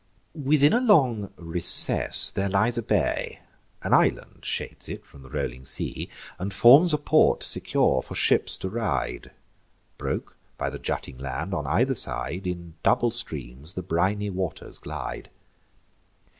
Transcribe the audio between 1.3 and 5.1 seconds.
recess there lies a bay: An island shades it